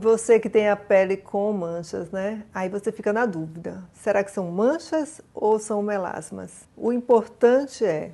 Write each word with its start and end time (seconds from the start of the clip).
Você 0.00 0.40
que 0.40 0.48
tem 0.48 0.66
a 0.66 0.76
pele 0.76 1.14
com 1.14 1.52
manchas, 1.52 2.10
né? 2.10 2.46
Aí 2.54 2.70
você 2.70 2.90
fica 2.90 3.12
na 3.12 3.26
dúvida: 3.26 3.84
será 3.92 4.24
que 4.24 4.30
são 4.30 4.50
manchas 4.50 5.20
ou 5.34 5.58
são 5.58 5.82
melasmas? 5.82 6.66
O 6.74 6.90
importante 6.90 7.84
é 7.84 8.12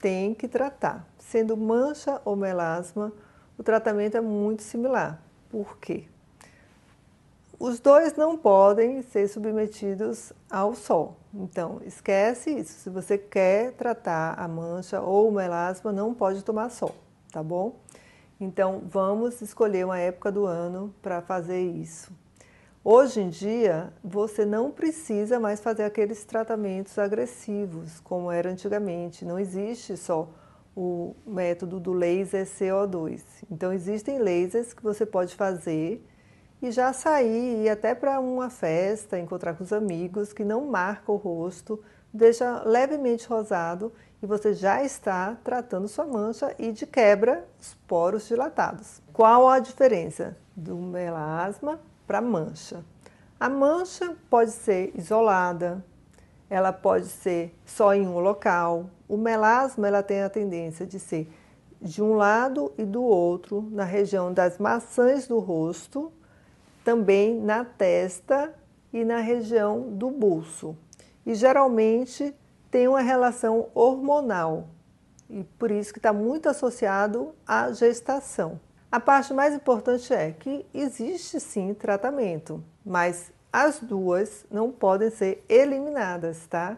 tem 0.00 0.34
que 0.34 0.48
tratar. 0.48 1.06
Sendo 1.16 1.56
mancha 1.56 2.20
ou 2.24 2.34
melasma, 2.34 3.12
o 3.56 3.62
tratamento 3.62 4.16
é 4.16 4.20
muito 4.20 4.64
similar. 4.64 5.22
Por 5.48 5.78
quê? 5.78 6.06
Os 7.56 7.78
dois 7.78 8.16
não 8.16 8.36
podem 8.36 9.00
ser 9.02 9.28
submetidos 9.28 10.32
ao 10.50 10.74
sol. 10.74 11.18
Então, 11.32 11.80
esquece 11.86 12.50
isso. 12.50 12.80
Se 12.80 12.90
você 12.90 13.16
quer 13.16 13.74
tratar 13.74 14.34
a 14.34 14.48
mancha 14.48 15.00
ou 15.00 15.28
o 15.28 15.32
melasma, 15.32 15.92
não 15.92 16.12
pode 16.12 16.42
tomar 16.42 16.68
sol, 16.68 16.96
tá 17.30 17.44
bom? 17.44 17.76
Então, 18.40 18.82
vamos 18.86 19.40
escolher 19.40 19.84
uma 19.84 19.98
época 19.98 20.30
do 20.30 20.46
ano 20.46 20.94
para 21.02 21.20
fazer 21.20 21.60
isso. 21.60 22.12
Hoje 22.84 23.20
em 23.20 23.28
dia, 23.28 23.92
você 24.02 24.44
não 24.44 24.70
precisa 24.70 25.40
mais 25.40 25.60
fazer 25.60 25.82
aqueles 25.82 26.24
tratamentos 26.24 26.98
agressivos 26.98 27.98
como 28.00 28.30
era 28.30 28.50
antigamente. 28.50 29.24
Não 29.24 29.38
existe 29.38 29.96
só 29.96 30.30
o 30.76 31.16
método 31.26 31.80
do 31.80 31.92
laser 31.92 32.46
CO2. 32.46 33.22
Então, 33.50 33.72
existem 33.72 34.20
lasers 34.20 34.72
que 34.72 34.82
você 34.82 35.04
pode 35.04 35.34
fazer 35.34 36.06
e 36.60 36.70
já 36.70 36.92
sair, 36.92 37.64
ir 37.64 37.68
até 37.68 37.94
para 37.94 38.18
uma 38.20 38.50
festa, 38.50 39.18
encontrar 39.18 39.54
com 39.54 39.64
os 39.64 39.72
amigos, 39.72 40.32
que 40.32 40.44
não 40.44 40.66
marca 40.66 41.12
o 41.12 41.16
rosto, 41.16 41.82
deixa 42.12 42.62
levemente 42.64 43.26
rosado 43.28 43.92
e 44.22 44.26
você 44.26 44.52
já 44.52 44.82
está 44.82 45.36
tratando 45.44 45.86
sua 45.86 46.06
mancha 46.06 46.54
e 46.58 46.72
de 46.72 46.86
quebra 46.86 47.46
os 47.60 47.74
poros 47.86 48.26
dilatados. 48.26 49.00
Qual 49.12 49.48
a 49.48 49.58
diferença 49.58 50.36
do 50.56 50.76
melasma 50.76 51.80
para 52.06 52.20
mancha? 52.20 52.84
A 53.38 53.48
mancha 53.48 54.16
pode 54.28 54.50
ser 54.50 54.92
isolada, 54.96 55.84
ela 56.50 56.72
pode 56.72 57.06
ser 57.06 57.54
só 57.64 57.94
em 57.94 58.06
um 58.06 58.18
local. 58.18 58.90
O 59.08 59.16
melasma 59.16 59.86
ela 59.86 60.02
tem 60.02 60.22
a 60.22 60.28
tendência 60.28 60.84
de 60.84 60.98
ser 60.98 61.30
de 61.80 62.02
um 62.02 62.14
lado 62.14 62.72
e 62.76 62.84
do 62.84 63.02
outro, 63.02 63.68
na 63.70 63.84
região 63.84 64.32
das 64.32 64.58
maçãs 64.58 65.28
do 65.28 65.38
rosto, 65.38 66.12
também 66.88 67.38
na 67.38 67.66
testa 67.66 68.54
e 68.90 69.04
na 69.04 69.18
região 69.18 69.90
do 69.90 70.10
buço. 70.10 70.74
E 71.26 71.34
geralmente 71.34 72.34
tem 72.70 72.88
uma 72.88 73.02
relação 73.02 73.68
hormonal 73.74 74.68
e 75.28 75.44
por 75.58 75.70
isso 75.70 75.92
que 75.92 75.98
está 75.98 76.14
muito 76.14 76.48
associado 76.48 77.34
à 77.46 77.70
gestação. 77.72 78.58
A 78.90 78.98
parte 78.98 79.34
mais 79.34 79.54
importante 79.54 80.14
é 80.14 80.32
que 80.32 80.64
existe 80.72 81.38
sim 81.38 81.74
tratamento, 81.74 82.64
mas 82.82 83.30
as 83.52 83.80
duas 83.80 84.46
não 84.50 84.72
podem 84.72 85.10
ser 85.10 85.44
eliminadas, 85.46 86.46
tá? 86.46 86.74